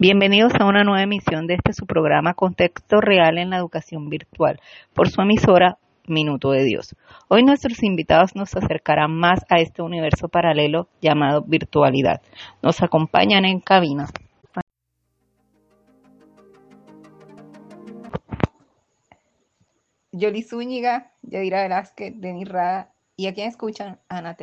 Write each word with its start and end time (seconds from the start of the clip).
Bienvenidos 0.00 0.52
a 0.58 0.64
una 0.64 0.82
nueva 0.82 1.04
emisión 1.04 1.46
de 1.46 1.54
este 1.54 1.72
su 1.72 1.86
programa 1.86 2.34
Contexto 2.34 3.00
Real 3.00 3.38
en 3.38 3.50
la 3.50 3.58
Educación 3.58 4.08
Virtual 4.08 4.60
por 4.92 5.08
su 5.08 5.22
emisora 5.22 5.78
Minuto 6.08 6.50
de 6.50 6.64
Dios. 6.64 6.96
Hoy 7.28 7.44
nuestros 7.44 7.80
invitados 7.84 8.34
nos 8.34 8.56
acercarán 8.56 9.12
más 9.12 9.44
a 9.48 9.60
este 9.60 9.82
universo 9.82 10.28
paralelo 10.28 10.88
llamado 11.00 11.42
virtualidad. 11.46 12.20
Nos 12.60 12.82
acompañan 12.82 13.44
en 13.44 13.60
cabina. 13.60 14.08
Yoli 20.10 20.42
Zúñiga, 20.42 21.12
Yadira 21.22 21.62
Velázquez, 21.62 22.14
Denis 22.16 22.48
Rada 22.48 22.92
y 23.16 23.28
a 23.28 23.32
quien 23.32 23.48
escuchan, 23.48 24.00
Ana. 24.08 24.36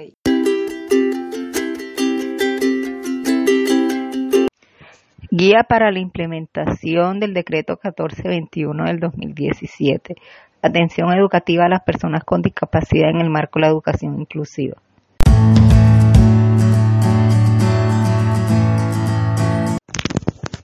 Guía 5.34 5.64
para 5.64 5.94
la 5.94 6.00
implementación 6.00 7.22
del 7.22 7.34
decreto 7.34 7.80
1421 7.82 8.84
del 8.84 9.00
2017. 9.00 10.16
Atención 10.62 11.14
educativa 11.14 11.68
a 11.68 11.70
las 11.70 11.84
personas 11.84 12.26
con 12.26 12.42
discapacidad 12.42 13.12
en 13.12 13.22
el 13.22 13.30
marco 13.30 13.58
de 13.58 13.62
la 13.62 13.68
educación 13.72 14.20
inclusiva. 14.20 14.76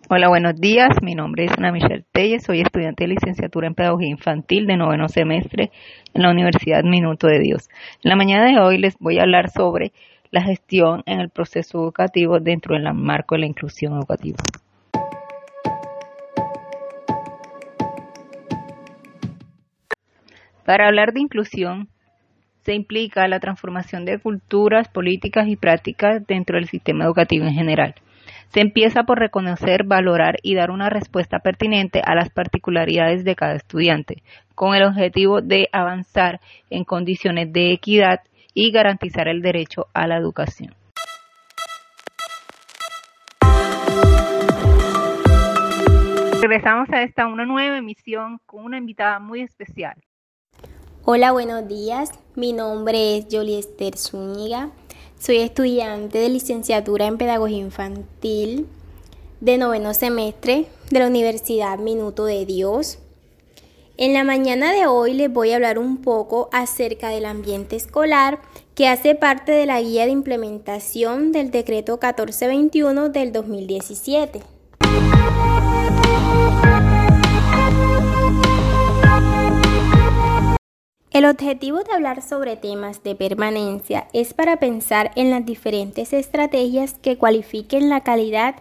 Hola, 0.09 0.27
buenos 0.27 0.59
días. 0.59 0.89
Mi 1.01 1.15
nombre 1.15 1.45
es 1.45 1.51
Ana 1.57 1.71
Michelle 1.71 2.03
Telles. 2.11 2.43
Soy 2.43 2.59
estudiante 2.59 3.05
de 3.05 3.09
licenciatura 3.09 3.67
en 3.67 3.73
Pedagogía 3.73 4.09
Infantil 4.09 4.67
de 4.67 4.75
noveno 4.75 5.07
semestre 5.07 5.71
en 6.13 6.21
la 6.23 6.31
Universidad 6.31 6.83
Minuto 6.83 7.27
de 7.27 7.39
Dios. 7.39 7.69
En 8.03 8.09
la 8.09 8.15
mañana 8.17 8.45
de 8.51 8.59
hoy 8.59 8.77
les 8.79 8.97
voy 8.99 9.17
a 9.17 9.23
hablar 9.23 9.49
sobre 9.49 9.93
la 10.31 10.41
gestión 10.41 11.03
en 11.05 11.19
el 11.19 11.29
proceso 11.29 11.79
educativo 11.79 12.39
dentro 12.39 12.75
del 12.75 12.93
marco 12.93 13.35
de 13.35 13.41
la 13.41 13.47
inclusión 13.47 13.93
educativa. 13.93 14.37
Para 20.65 20.87
hablar 20.87 21.13
de 21.13 21.21
inclusión, 21.21 21.87
se 22.63 22.73
implica 22.73 23.25
la 23.29 23.39
transformación 23.39 24.03
de 24.03 24.19
culturas, 24.19 24.89
políticas 24.89 25.47
y 25.47 25.55
prácticas 25.55 26.27
dentro 26.27 26.57
del 26.57 26.67
sistema 26.67 27.05
educativo 27.05 27.45
en 27.45 27.53
general. 27.53 27.95
Se 28.49 28.59
empieza 28.59 29.03
por 29.03 29.19
reconocer, 29.19 29.85
valorar 29.85 30.35
y 30.43 30.55
dar 30.55 30.71
una 30.71 30.89
respuesta 30.89 31.39
pertinente 31.39 32.01
a 32.03 32.15
las 32.15 32.29
particularidades 32.29 33.23
de 33.23 33.35
cada 33.35 33.55
estudiante, 33.55 34.23
con 34.55 34.75
el 34.75 34.83
objetivo 34.83 35.41
de 35.41 35.69
avanzar 35.71 36.41
en 36.69 36.83
condiciones 36.83 37.53
de 37.53 37.71
equidad 37.71 38.19
y 38.59 38.71
garantizar 38.71 39.27
el 39.27 39.43
derecho 39.43 39.85
a 39.93 40.07
la 40.07 40.17
educación. 40.17 40.73
Regresamos 46.41 46.89
a 46.89 47.03
esta 47.03 47.27
una 47.27 47.45
nueva 47.45 47.77
emisión 47.77 48.39
con 48.47 48.63
una 48.65 48.79
invitada 48.79 49.19
muy 49.19 49.41
especial. 49.41 49.93
Hola, 51.05 51.33
buenos 51.33 51.67
días. 51.67 52.09
Mi 52.33 52.51
nombre 52.51 53.17
es 53.17 53.27
Jolie 53.29 53.59
Esther 53.59 53.95
Zúñiga. 53.95 54.71
Soy 55.19 55.37
estudiante 55.37 56.17
de 56.17 56.29
licenciatura 56.29 57.05
en 57.05 57.19
Pedagogía 57.19 57.59
Infantil 57.59 58.65
de 59.39 59.59
noveno 59.59 59.93
semestre 59.93 60.65
de 60.89 60.99
la 60.99 61.05
Universidad 61.05 61.77
Minuto 61.77 62.25
de 62.25 62.47
Dios. 62.47 62.97
En 63.99 64.13
la 64.13 64.23
mañana 64.23 64.73
de 64.73 64.85
hoy 64.85 65.15
les 65.15 65.33
voy 65.33 65.51
a 65.51 65.55
hablar 65.55 65.79
un 65.79 66.03
poco 66.03 66.49
acerca 66.51 67.09
del 67.09 67.25
ambiente 67.25 67.75
escolar 67.75 68.39
que 68.75 68.87
hace 68.87 69.15
parte 69.15 69.51
de 69.51 69.65
la 69.65 69.81
guía 69.81 70.05
de 70.05 70.11
implementación 70.11 71.31
del 71.31 71.49
decreto 71.49 71.93
1421 71.93 73.09
del 73.09 73.31
2017. 73.31 74.43
El 81.09 81.25
objetivo 81.25 81.79
de 81.79 81.91
hablar 81.91 82.21
sobre 82.21 82.55
temas 82.55 83.01
de 83.01 83.15
permanencia 83.15 84.09
es 84.13 84.35
para 84.35 84.57
pensar 84.57 85.09
en 85.15 85.31
las 85.31 85.43
diferentes 85.43 86.13
estrategias 86.13 86.93
que 87.01 87.17
cualifiquen 87.17 87.89
la 87.89 88.01
calidad 88.03 88.57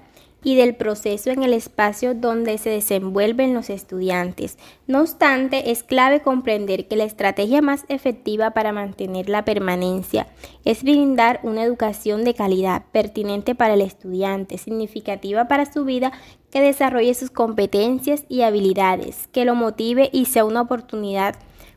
y 0.47 0.55
del 0.55 0.77
proceso 0.77 1.31
en 1.31 1.43
el 1.43 1.53
espacio 1.53 2.15
donde 2.15 2.57
se 2.59 2.71
desenvuelven 2.71 3.53
los 3.53 3.69
estudiantes. 3.69 4.59
No 4.87 5.01
obstante, 5.01 5.73
es 5.73 5.83
clave 5.83 6.21
comprender 6.21 6.87
que 6.87 6.95
la 6.95 7.03
estrategia 7.03 7.61
más 7.63 7.85
efectiva 7.89 8.53
para 8.53 8.71
mantener 8.71 9.29
la 9.29 9.45
permanencia 9.45 10.29
es 10.65 10.85
brindar 10.85 11.41
una 11.43 11.65
educación 11.65 12.23
de 12.23 12.35
calidad 12.35 12.85
pertinente 12.93 13.57
para 13.57 13.75
el 13.75 13.81
estudiante, 13.81 14.57
significativa 14.57 15.49
para 15.49 15.67
su 15.67 15.85
vida, 15.85 16.13
que 16.53 16.61
desarrolle 16.61 17.15
sus 17.15 17.31
competencias 17.31 18.23
y 18.29 18.43
habilidades, 18.43 19.27
que 19.33 19.45
lo 19.45 19.57
motive 19.57 20.11
y 20.13 20.27
sea 20.27 20.45
una 20.45 20.61
oportunidad 20.61 21.35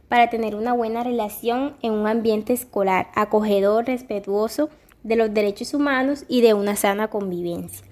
para 0.09 0.29
tener 0.29 0.53
una 0.53 0.73
buena 0.73 1.03
relación 1.03 1.75
en 1.81 1.93
un 1.93 2.05
ambiente 2.05 2.53
escolar 2.53 3.07
acogedor, 3.15 3.87
respetuoso 3.87 4.69
de 5.01 5.15
los 5.15 5.33
derechos 5.33 5.73
humanos 5.73 6.25
y 6.27 6.41
de 6.41 6.53
una 6.53 6.75
sana 6.75 7.07
convivencia. 7.07 7.88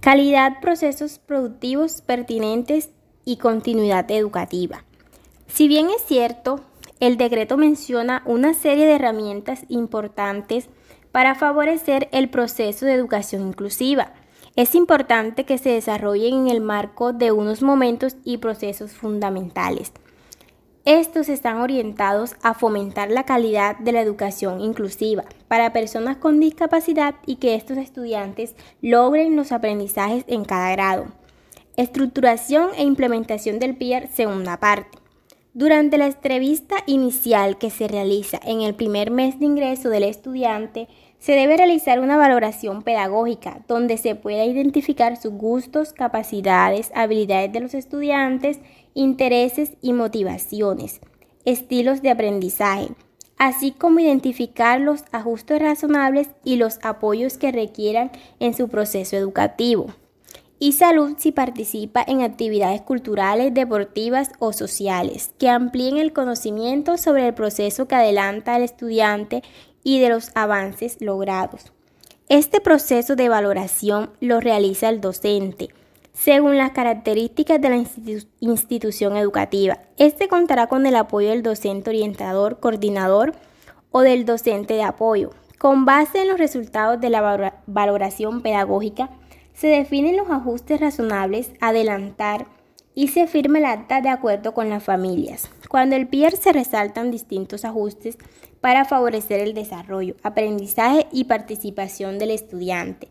Calidad, 0.00 0.60
procesos 0.62 1.18
productivos 1.18 2.00
pertinentes 2.00 2.88
y 3.26 3.36
continuidad 3.36 4.10
educativa. 4.10 4.82
Si 5.46 5.68
bien 5.68 5.88
es 5.90 6.02
cierto, 6.06 6.60
el 7.00 7.18
decreto 7.18 7.58
menciona 7.58 8.22
una 8.24 8.54
serie 8.54 8.86
de 8.86 8.94
herramientas 8.94 9.66
importantes 9.68 10.70
para 11.12 11.34
favorecer 11.34 12.08
el 12.12 12.30
proceso 12.30 12.86
de 12.86 12.94
educación 12.94 13.48
inclusiva. 13.48 14.14
Es 14.56 14.74
importante 14.74 15.44
que 15.44 15.58
se 15.58 15.68
desarrollen 15.68 16.46
en 16.46 16.48
el 16.48 16.62
marco 16.62 17.12
de 17.12 17.30
unos 17.30 17.60
momentos 17.60 18.16
y 18.24 18.38
procesos 18.38 18.92
fundamentales. 18.92 19.92
Estos 20.86 21.28
están 21.28 21.58
orientados 21.58 22.36
a 22.42 22.54
fomentar 22.54 23.10
la 23.10 23.24
calidad 23.24 23.78
de 23.78 23.92
la 23.92 24.00
educación 24.00 24.62
inclusiva 24.62 25.24
para 25.46 25.74
personas 25.74 26.16
con 26.16 26.40
discapacidad 26.40 27.16
y 27.26 27.36
que 27.36 27.54
estos 27.54 27.76
estudiantes 27.76 28.54
logren 28.80 29.36
los 29.36 29.52
aprendizajes 29.52 30.24
en 30.26 30.46
cada 30.46 30.70
grado. 30.72 31.06
Estructuración 31.76 32.70
e 32.78 32.82
implementación 32.82 33.58
del 33.58 33.76
PIAR 33.76 34.08
segunda 34.08 34.58
parte. 34.58 34.98
Durante 35.52 35.98
la 35.98 36.06
entrevista 36.06 36.76
inicial 36.86 37.58
que 37.58 37.70
se 37.70 37.86
realiza 37.86 38.40
en 38.42 38.62
el 38.62 38.74
primer 38.74 39.10
mes 39.10 39.38
de 39.38 39.46
ingreso 39.46 39.90
del 39.90 40.04
estudiante, 40.04 40.88
se 41.20 41.32
debe 41.32 41.58
realizar 41.58 42.00
una 42.00 42.16
valoración 42.16 42.82
pedagógica 42.82 43.60
donde 43.68 43.98
se 43.98 44.14
pueda 44.14 44.44
identificar 44.44 45.16
sus 45.18 45.32
gustos, 45.32 45.92
capacidades, 45.92 46.90
habilidades 46.94 47.52
de 47.52 47.60
los 47.60 47.74
estudiantes, 47.74 48.58
intereses 48.94 49.74
y 49.82 49.92
motivaciones, 49.92 51.00
estilos 51.44 52.00
de 52.00 52.10
aprendizaje, 52.10 52.88
así 53.36 53.70
como 53.70 54.00
identificar 54.00 54.80
los 54.80 55.04
ajustes 55.12 55.60
razonables 55.60 56.30
y 56.42 56.56
los 56.56 56.78
apoyos 56.82 57.36
que 57.36 57.52
requieran 57.52 58.10
en 58.38 58.54
su 58.54 58.68
proceso 58.68 59.16
educativo. 59.16 59.88
Y 60.62 60.72
salud 60.72 61.14
si 61.16 61.32
participa 61.32 62.04
en 62.06 62.20
actividades 62.20 62.82
culturales, 62.82 63.54
deportivas 63.54 64.30
o 64.40 64.52
sociales 64.52 65.32
que 65.38 65.48
amplíen 65.48 65.96
el 65.96 66.12
conocimiento 66.12 66.98
sobre 66.98 67.26
el 67.26 67.32
proceso 67.32 67.88
que 67.88 67.94
adelanta 67.94 68.54
al 68.54 68.62
estudiante 68.62 69.42
y 69.82 70.00
de 70.00 70.08
los 70.08 70.30
avances 70.34 70.96
logrados. 71.00 71.72
Este 72.28 72.60
proceso 72.60 73.16
de 73.16 73.28
valoración 73.28 74.10
lo 74.20 74.40
realiza 74.40 74.88
el 74.88 75.00
docente 75.00 75.70
según 76.12 76.58
las 76.58 76.72
características 76.72 77.60
de 77.60 77.70
la 77.70 77.84
institución 78.40 79.16
educativa. 79.16 79.78
Este 79.96 80.28
contará 80.28 80.66
con 80.66 80.84
el 80.84 80.96
apoyo 80.96 81.30
del 81.30 81.42
docente 81.42 81.90
orientador, 81.90 82.60
coordinador 82.60 83.32
o 83.90 84.02
del 84.02 84.26
docente 84.26 84.74
de 84.74 84.82
apoyo. 84.82 85.30
Con 85.58 85.84
base 85.84 86.20
en 86.22 86.28
los 86.28 86.38
resultados 86.38 87.00
de 87.00 87.10
la 87.10 87.54
valoración 87.66 88.42
pedagógica, 88.42 89.10
se 89.54 89.68
definen 89.68 90.16
los 90.16 90.30
ajustes 90.30 90.80
razonables, 90.80 91.52
adelantar 91.60 92.46
y 92.94 93.08
se 93.08 93.26
firma 93.26 93.58
el 93.58 93.64
acta 93.64 94.00
de 94.00 94.08
acuerdo 94.08 94.54
con 94.54 94.68
las 94.68 94.82
familias. 94.82 95.48
Cuando 95.68 95.96
el 95.96 96.08
PIER 96.08 96.36
se 96.36 96.52
resaltan 96.52 97.10
distintos 97.10 97.64
ajustes 97.64 98.18
para 98.60 98.84
favorecer 98.84 99.40
el 99.40 99.54
desarrollo, 99.54 100.16
aprendizaje 100.22 101.06
y 101.12 101.24
participación 101.24 102.18
del 102.18 102.30
estudiante. 102.30 103.08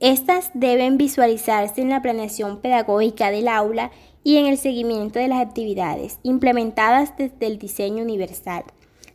Estas 0.00 0.50
deben 0.54 0.98
visualizarse 0.98 1.80
en 1.80 1.88
la 1.88 2.02
planeación 2.02 2.60
pedagógica 2.60 3.30
del 3.30 3.48
aula 3.48 3.90
y 4.22 4.36
en 4.36 4.46
el 4.46 4.58
seguimiento 4.58 5.18
de 5.18 5.28
las 5.28 5.40
actividades 5.40 6.18
implementadas 6.22 7.16
desde 7.16 7.46
el 7.46 7.58
diseño 7.58 8.02
universal. 8.02 8.64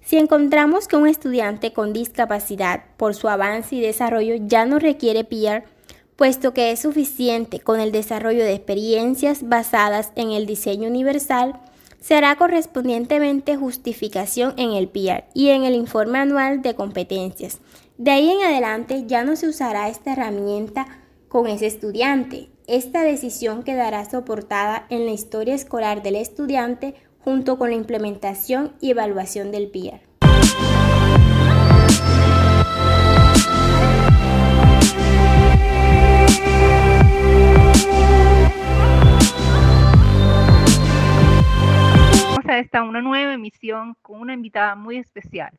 Si 0.04 0.18
encontramos 0.18 0.88
que 0.88 0.96
un 0.96 1.08
estudiante 1.08 1.74
con 1.74 1.94
discapacidad 1.94 2.84
por 2.98 3.14
su 3.14 3.30
avance 3.30 3.76
y 3.76 3.82
desarrollo 3.82 4.36
ya 4.48 4.66
no 4.66 4.80
requiere 4.80 5.24
PIAR, 5.24 5.66
puesto 6.22 6.54
que 6.54 6.70
es 6.70 6.80
suficiente 6.80 7.62
con 7.62 7.80
el 7.80 7.92
desarrollo 7.92 8.44
de 8.44 8.54
experiencias 8.54 9.50
basadas 9.50 10.12
en 10.16 10.30
el 10.30 10.46
diseño 10.46 10.88
universal, 10.88 11.60
se 12.00 12.14
hará 12.14 12.36
correspondientemente 12.36 13.58
justificación 13.58 14.54
en 14.58 14.74
el 14.74 14.88
PIAR 14.88 15.26
y 15.34 15.50
en 15.50 15.64
el 15.64 15.74
informe 15.74 16.20
anual 16.20 16.62
de 16.62 16.76
competencias 16.76 17.60
de 17.98 18.12
ahí 18.12 18.30
en 18.30 18.44
adelante 18.44 19.06
ya 19.08 19.24
no 19.24 19.36
se 19.36 19.48
usará 19.48 19.90
esta 19.90 20.14
herramienta 20.14 20.86
con 21.28 21.48
ese 21.48 21.66
estudiante. 21.68 22.50
Esta 22.68 23.02
decisión 23.02 23.64
quedará 23.64 24.10
soportada 24.10 24.86
en 24.90 25.06
la 25.06 25.12
historia 25.14 25.56
escolar 25.56 26.04
del 26.04 26.18
estudiante 26.18 26.94
junto 27.20 27.58
con 27.58 27.70
la 27.70 27.76
implementación 27.78 28.74
y 28.80 28.92
evaluación 28.92 29.52
del 29.52 29.72
PIAR. 29.72 30.11
Esta 42.52 42.84
una 42.84 43.02
nueva 43.02 43.34
emisión 43.34 43.96
con 44.02 44.20
una 44.20 44.34
invitada 44.34 44.76
muy 44.76 44.98
especial. 44.98 45.52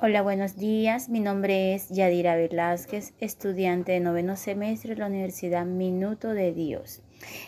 Hola, 0.00 0.22
buenos 0.22 0.56
días. 0.56 1.08
Mi 1.08 1.18
nombre 1.18 1.74
es 1.74 1.88
Yadira 1.88 2.36
Velázquez, 2.36 3.12
estudiante 3.18 3.90
de 3.90 3.98
noveno 3.98 4.36
semestre 4.36 4.94
de 4.94 5.00
la 5.00 5.08
Universidad 5.08 5.66
Minuto 5.66 6.28
de 6.28 6.52
Dios. 6.52 7.02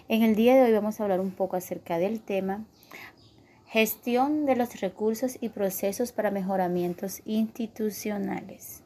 En 0.08 0.24
el 0.24 0.34
día 0.34 0.56
de 0.56 0.62
hoy 0.62 0.72
vamos 0.72 0.98
a 0.98 1.04
hablar 1.04 1.20
un 1.20 1.30
poco 1.30 1.54
acerca 1.54 1.98
del 1.98 2.20
tema 2.20 2.64
gestión 3.68 4.46
de 4.46 4.56
los 4.56 4.80
recursos 4.80 5.38
y 5.40 5.50
procesos 5.50 6.10
para 6.10 6.32
mejoramientos 6.32 7.22
institucionales. 7.26 8.82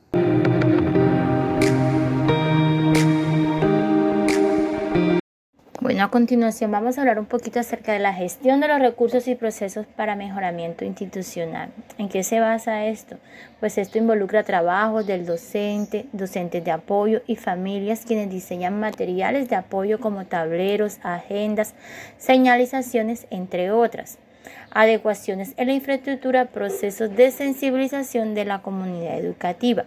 A 6.05 6.11
continuación 6.11 6.71
vamos 6.71 6.99
a 6.99 7.01
hablar 7.01 7.19
un 7.19 7.25
poquito 7.25 7.61
acerca 7.61 7.95
de 7.95 7.99
la 7.99 8.12
gestión 8.12 8.61
de 8.61 8.69
los 8.69 8.79
recursos 8.79 9.27
y 9.27 9.37
procesos 9.37 9.87
para 9.87 10.17
mejoramiento 10.17 10.85
institucional. 10.85 11.71
¿En 11.97 12.11
qué 12.11 12.23
se 12.23 12.41
basa 12.41 12.85
esto? 12.85 13.17
Pues 13.59 13.79
esto 13.79 13.97
involucra 13.97 14.43
trabajos 14.43 15.06
del 15.06 15.25
docente, 15.25 16.05
docentes 16.12 16.62
de 16.62 16.73
apoyo 16.73 17.23
y 17.27 17.37
familias 17.37 18.05
quienes 18.06 18.29
diseñan 18.29 18.79
materiales 18.79 19.49
de 19.49 19.56
apoyo 19.56 19.99
como 19.99 20.27
tableros, 20.27 20.99
agendas, 21.03 21.75
señalizaciones, 22.19 23.27
entre 23.31 23.71
otras. 23.71 24.19
Adecuaciones 24.73 25.55
en 25.57 25.69
la 25.69 25.73
infraestructura, 25.73 26.45
procesos 26.45 27.17
de 27.17 27.31
sensibilización 27.31 28.35
de 28.35 28.45
la 28.45 28.61
comunidad 28.61 29.19
educativa. 29.19 29.87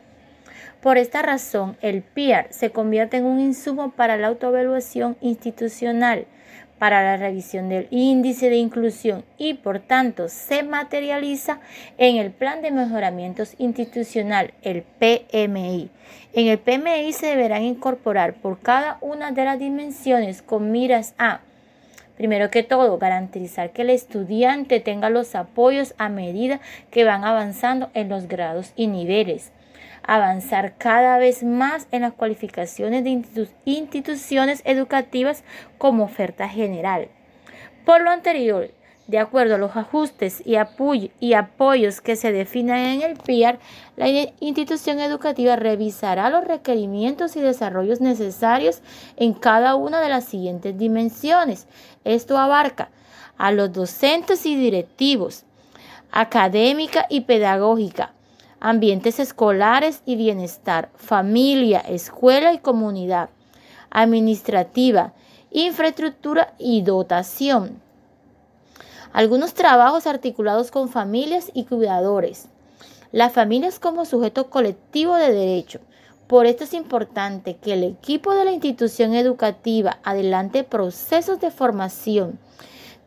Por 0.81 0.99
esta 0.99 1.23
razón, 1.23 1.75
el 1.81 2.03
PIAR 2.03 2.47
se 2.51 2.69
convierte 2.69 3.17
en 3.17 3.25
un 3.25 3.39
insumo 3.39 3.91
para 3.91 4.15
la 4.15 4.27
autoevaluación 4.27 5.17
institucional, 5.21 6.27
para 6.77 7.01
la 7.01 7.17
revisión 7.17 7.67
del 7.67 7.87
índice 7.89 8.51
de 8.51 8.57
inclusión 8.57 9.25
y, 9.39 9.55
por 9.55 9.79
tanto, 9.79 10.29
se 10.29 10.61
materializa 10.61 11.59
en 11.97 12.17
el 12.17 12.29
Plan 12.29 12.61
de 12.61 12.69
Mejoramientos 12.69 13.55
Institucional, 13.57 14.53
el 14.61 14.83
PMI. 14.83 15.89
En 16.33 16.47
el 16.47 16.59
PMI 16.59 17.11
se 17.11 17.25
deberán 17.25 17.63
incorporar 17.63 18.35
por 18.35 18.59
cada 18.59 18.99
una 19.01 19.31
de 19.31 19.45
las 19.45 19.57
dimensiones 19.57 20.43
con 20.43 20.71
miras 20.71 21.15
a 21.17 21.41
Primero 22.17 22.49
que 22.49 22.63
todo, 22.63 22.97
garantizar 22.97 23.71
que 23.71 23.83
el 23.83 23.91
estudiante 23.91 24.79
tenga 24.79 25.11
los 25.11 25.35
apoyos 25.35 25.93
a 25.99 26.09
medida 26.09 26.59
que 26.89 27.03
van 27.03 27.23
avanzando 27.23 27.91
en 27.93 28.09
los 28.09 28.27
grados 28.27 28.73
y 28.75 28.87
niveles 28.87 29.51
avanzar 30.07 30.75
cada 30.77 31.19
vez 31.19 31.43
más 31.43 31.87
en 31.91 32.01
las 32.01 32.13
cualificaciones 32.13 33.03
de 33.03 33.21
instituciones 33.65 34.61
educativas 34.65 35.43
como 35.77 36.05
oferta 36.05 36.49
general. 36.49 37.09
Por 37.85 38.01
lo 38.01 38.09
anterior, 38.09 38.71
de 39.07 39.19
acuerdo 39.19 39.55
a 39.55 39.57
los 39.57 39.75
ajustes 39.75 40.43
y, 40.45 40.57
y 41.19 41.33
apoyos 41.33 42.01
que 42.01 42.15
se 42.15 42.31
definan 42.31 42.79
en 42.79 43.01
el 43.01 43.17
PIAR, 43.17 43.59
la 43.95 44.09
institución 44.39 44.99
educativa 44.99 45.55
revisará 45.55 46.29
los 46.29 46.45
requerimientos 46.45 47.35
y 47.35 47.41
desarrollos 47.41 48.01
necesarios 48.01 48.81
en 49.15 49.33
cada 49.33 49.75
una 49.75 50.01
de 50.01 50.09
las 50.09 50.25
siguientes 50.25 50.77
dimensiones. 50.77 51.67
Esto 52.03 52.37
abarca 52.37 52.89
a 53.37 53.51
los 53.51 53.71
docentes 53.71 54.45
y 54.45 54.55
directivos, 54.55 55.45
académica 56.11 57.05
y 57.09 57.21
pedagógica, 57.21 58.13
ambientes 58.59 59.19
escolares 59.19 60.01
y 60.05 60.15
bienestar, 60.15 60.89
familia, 60.95 61.79
escuela 61.79 62.53
y 62.53 62.59
comunidad, 62.59 63.29
administrativa, 63.89 65.13
infraestructura 65.51 66.53
y 66.57 66.81
dotación. 66.81 67.81
Algunos 69.13 69.53
trabajos 69.53 70.05
articulados 70.07 70.71
con 70.71 70.89
familias 70.89 71.49
y 71.53 71.63
cuidadores. 71.63 72.47
Las 73.11 73.33
familias 73.33 73.79
como 73.79 74.05
sujeto 74.05 74.49
colectivo 74.49 75.15
de 75.15 75.31
derecho. 75.31 75.79
Por 76.27 76.45
esto 76.45 76.65
es 76.65 76.73
importante 76.73 77.55
que 77.55 77.73
el 77.73 77.83
equipo 77.83 78.35
de 78.35 78.43
la 78.43 78.51
institución 78.51 79.15
educativa 79.15 79.99
adelante 80.03 80.65
procesos 80.65 81.39
de 81.39 81.51
formación 81.51 82.37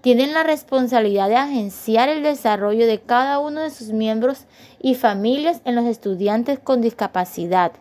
tienen 0.01 0.33
la 0.33 0.43
responsabilidad 0.43 1.29
de 1.29 1.37
agenciar 1.37 2.09
el 2.09 2.23
desarrollo 2.23 2.87
de 2.87 3.01
cada 3.01 3.39
uno 3.39 3.61
de 3.61 3.71
sus 3.71 3.89
miembros 3.89 4.47
y 4.81 4.95
familias 4.95 5.61
en 5.65 5.75
los 5.75 5.87
estudiantes 5.87 6.59
con 6.59 6.81
discapacidad 6.81 7.73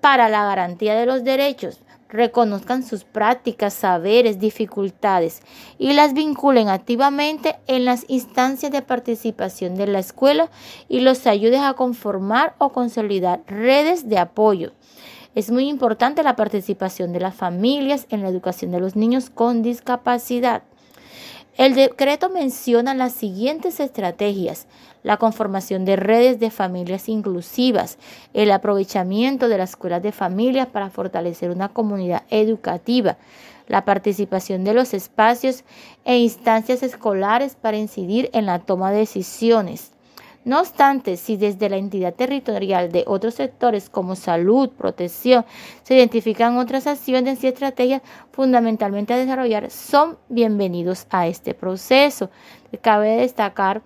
para 0.00 0.28
la 0.28 0.44
garantía 0.44 0.94
de 0.94 1.06
los 1.06 1.22
derechos, 1.22 1.80
reconozcan 2.12 2.82
sus 2.82 3.04
prácticas, 3.04 3.72
saberes, 3.72 4.38
dificultades 4.38 5.40
y 5.78 5.94
las 5.94 6.12
vinculen 6.12 6.68
activamente 6.68 7.56
en 7.66 7.86
las 7.86 8.04
instancias 8.08 8.70
de 8.70 8.82
participación 8.82 9.76
de 9.76 9.86
la 9.86 9.98
escuela 9.98 10.50
y 10.88 11.00
los 11.00 11.26
ayuden 11.26 11.62
a 11.62 11.74
conformar 11.74 12.54
o 12.58 12.70
consolidar 12.70 13.40
redes 13.46 14.08
de 14.08 14.18
apoyo. 14.18 14.72
Es 15.34 15.50
muy 15.50 15.68
importante 15.68 16.22
la 16.22 16.36
participación 16.36 17.14
de 17.14 17.20
las 17.20 17.34
familias 17.34 18.06
en 18.10 18.20
la 18.20 18.28
educación 18.28 18.70
de 18.70 18.80
los 18.80 18.94
niños 18.94 19.30
con 19.30 19.62
discapacidad. 19.62 20.64
El 21.58 21.74
decreto 21.74 22.30
menciona 22.30 22.94
las 22.94 23.12
siguientes 23.12 23.78
estrategias, 23.78 24.66
la 25.02 25.18
conformación 25.18 25.84
de 25.84 25.96
redes 25.96 26.40
de 26.40 26.50
familias 26.50 27.10
inclusivas, 27.10 27.98
el 28.32 28.50
aprovechamiento 28.50 29.48
de 29.48 29.58
las 29.58 29.70
escuelas 29.70 30.02
de 30.02 30.12
familias 30.12 30.68
para 30.68 30.88
fortalecer 30.88 31.50
una 31.50 31.68
comunidad 31.68 32.22
educativa, 32.30 33.18
la 33.68 33.84
participación 33.84 34.64
de 34.64 34.72
los 34.72 34.94
espacios 34.94 35.62
e 36.06 36.16
instancias 36.16 36.82
escolares 36.82 37.54
para 37.54 37.76
incidir 37.76 38.30
en 38.32 38.46
la 38.46 38.58
toma 38.58 38.90
de 38.90 38.98
decisiones, 38.98 39.91
no 40.44 40.60
obstante, 40.60 41.16
si 41.16 41.36
desde 41.36 41.68
la 41.68 41.76
entidad 41.76 42.14
territorial 42.14 42.90
de 42.90 43.04
otros 43.06 43.34
sectores 43.34 43.88
como 43.88 44.16
salud, 44.16 44.70
protección, 44.70 45.44
se 45.84 45.94
identifican 45.94 46.58
otras 46.58 46.88
acciones 46.88 47.44
y 47.44 47.46
estrategias 47.46 48.02
fundamentalmente 48.32 49.14
a 49.14 49.18
desarrollar, 49.18 49.70
son 49.70 50.18
bienvenidos 50.28 51.06
a 51.10 51.28
este 51.28 51.54
proceso. 51.54 52.30
Cabe 52.80 53.16
destacar 53.18 53.82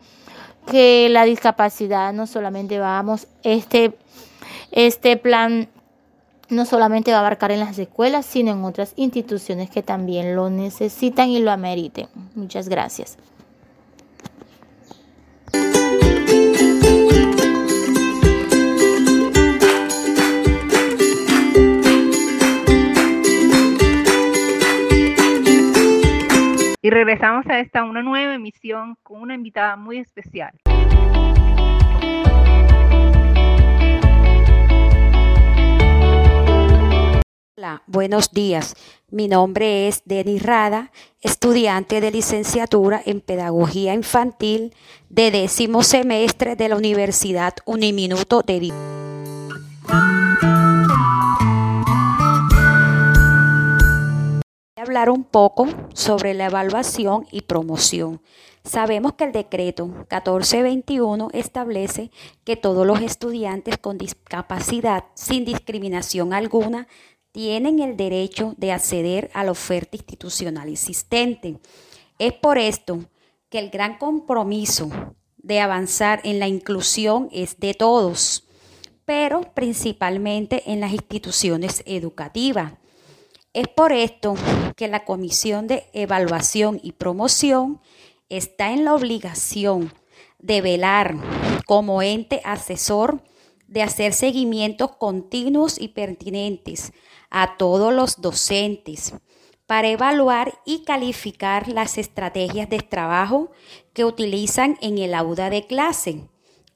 que 0.71 1.09
la 1.11 1.25
discapacidad 1.25 2.15
no 2.15 2.27
solamente 2.27 2.79
vamos, 2.79 3.27
este, 3.43 3.95
este 4.71 5.19
plan 5.19 5.69
no 6.49 6.65
solamente 6.65 7.11
va 7.11 7.19
a 7.19 7.21
abarcar 7.21 7.51
en 7.51 7.61
las 7.61 7.79
escuelas, 7.79 8.25
sino 8.25 8.53
en 8.53 8.65
otras 8.65 8.95
instituciones 8.97 9.69
que 9.69 9.83
también 9.83 10.35
lo 10.35 10.49
necesitan 10.49 11.29
y 11.29 11.41
lo 11.41 11.51
ameriten. 11.51 12.09
Muchas 12.35 12.69
gracias. 12.69 13.19
Y 26.87 26.91
regresamos 26.91 27.45
a 27.49 27.59
esta 27.59 27.83
una 27.83 28.01
nueva 28.01 28.33
emisión 28.33 28.97
con 29.03 29.21
una 29.21 29.35
invitada 29.35 29.75
muy 29.75 29.99
especial. 29.99 30.53
Hola, 37.57 37.83
buenos 37.89 38.31
días. 38.31 38.77
Mi 39.11 39.27
nombre 39.27 39.89
es 39.89 40.05
Denis 40.05 40.45
Rada, 40.45 40.93
estudiante 41.23 42.01
de 42.01 42.13
licenciatura 42.13 43.03
en 43.05 43.21
Pedagogía 43.21 43.93
Infantil 43.93 44.73
de 45.09 45.33
décimo 45.33 45.83
semestre 45.83 46.55
de 46.55 46.69
la 46.69 46.77
Universidad 46.77 47.55
Uniminuto 47.65 48.43
de 48.43 48.61
hablar 54.87 55.11
un 55.11 55.25
poco 55.25 55.67
sobre 55.95 56.33
la 56.33 56.47
evaluación 56.47 57.27
y 57.33 57.41
promoción. 57.41 58.21
Sabemos 58.63 59.15
que 59.15 59.25
el 59.25 59.33
decreto 59.33 59.87
1421 59.87 61.29
establece 61.33 62.13
que 62.45 62.55
todos 62.55 62.87
los 62.87 63.01
estudiantes 63.01 63.79
con 63.79 63.99
discapacidad, 63.99 65.05
sin 65.15 65.45
discriminación 65.45 66.33
alguna, 66.33 66.87
tienen 67.33 67.81
el 67.81 67.97
derecho 67.97 68.55
de 68.59 68.71
acceder 68.71 69.29
a 69.35 69.43
la 69.43 69.51
oferta 69.51 69.97
institucional 69.97 70.69
existente. 70.69 71.59
Es 72.21 72.33
por 72.35 72.57
esto 72.57 73.01
que 73.49 73.59
el 73.59 73.71
gran 73.71 73.99
compromiso 73.99 74.89
de 75.37 75.61
avanzar 75.61 76.21
en 76.23 76.39
la 76.39 76.47
inclusión 76.47 77.29
es 77.33 77.59
de 77.59 77.75
todos, 77.75 78.47
pero 79.05 79.41
principalmente 79.53 80.63
en 80.71 80.79
las 80.79 80.93
instituciones 80.93 81.83
educativas. 81.87 82.75
Es 83.57 83.69
por 83.69 83.95
esto 83.95 84.35
que 84.77 84.87
la 84.87 85.07
Comisión 85.07 85.67
de 85.67 85.89
Evaluación 85.95 86.79
y 86.83 86.93
Promoción 86.93 87.81
está 88.29 88.71
en 88.71 88.85
la 88.85 88.95
obligación 88.95 89.95
de 90.39 90.61
velar 90.61 91.15
como 91.65 92.03
ente 92.03 92.43
asesor 92.45 93.23
de 93.67 93.83
hacer 93.83 94.13
seguimientos 94.13 94.97
continuos 94.97 95.81
y 95.81 95.89
pertinentes 95.89 96.93
a 97.31 97.57
todos 97.57 97.95
los 97.95 98.21
docentes 98.21 99.15
para 99.65 99.89
evaluar 99.89 100.61
y 100.67 100.85
calificar 100.85 101.67
las 101.67 101.97
estrategias 101.97 102.69
de 102.69 102.81
trabajo 102.81 103.53
que 103.95 104.05
utilizan 104.05 104.77
en 104.83 104.99
el 104.99 105.15
aula 105.15 105.49
de 105.49 105.67
clase 105.67 106.29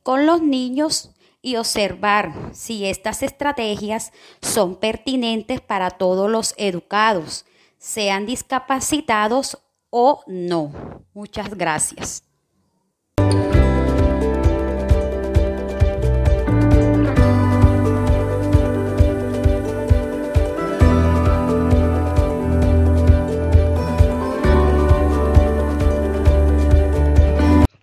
con 0.03 0.25
los 0.25 0.41
niños 0.41 1.11
y 1.43 1.57
observar 1.57 2.33
si 2.53 2.87
estas 2.87 3.23
estrategias 3.23 4.13
son 4.43 4.77
pertinentes 4.77 5.61
para 5.61 5.91
todos 5.91 6.31
los 6.31 6.55
educados, 6.57 7.47
sean 7.79 8.27
discapacitados 8.27 9.59
o 9.91 10.23
no. 10.27 10.73
Muchas 11.15 11.55
gracias. 11.57 12.25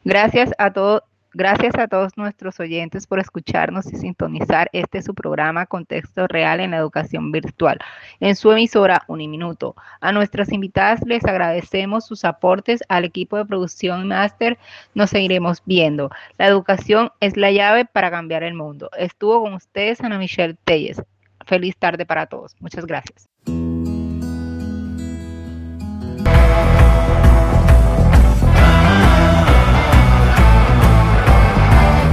Gracias 0.08 0.52
a 0.58 0.72
todos. 0.72 1.07
Gracias 1.40 1.76
a 1.76 1.88
todos 1.88 2.18
nuestros 2.18 2.60
oyentes 2.60 3.06
por 3.06 3.20
escucharnos 3.20 3.86
y 3.94 3.96
sintonizar 3.96 4.72
este 4.74 5.04
su 5.04 5.14
programa 5.14 5.68
Contexto 5.68 6.26
Real 6.26 6.60
en 6.60 6.72
la 6.72 6.78
Educación 6.78 7.32
Virtual 7.32 7.78
en 8.20 8.36
su 8.36 8.52
emisora 8.52 9.04
Uniminuto. 9.08 9.76
A 10.02 10.12
nuestras 10.12 10.52
invitadas 10.52 11.02
les 11.06 11.24
agradecemos 11.26 12.08
sus 12.08 12.26
aportes 12.26 12.84
al 12.90 13.06
equipo 13.06 13.38
de 13.38 13.46
producción 13.46 14.08
máster. 14.08 14.58
Nos 14.96 15.12
seguiremos 15.12 15.62
viendo. 15.64 16.10
La 16.40 16.48
educación 16.48 17.12
es 17.20 17.38
la 17.38 17.52
llave 17.52 17.86
para 17.86 18.10
cambiar 18.10 18.42
el 18.42 18.56
mundo. 18.56 18.90
Estuvo 18.98 19.44
con 19.44 19.54
ustedes 19.54 20.02
Ana 20.02 20.18
Michelle 20.18 20.58
Telles. 20.64 21.04
Feliz 21.46 21.78
tarde 21.78 22.08
para 22.08 22.26
todos. 22.26 22.56
Muchas 22.60 22.88
gracias. 22.88 23.30